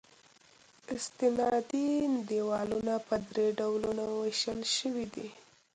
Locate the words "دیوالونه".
2.29-2.93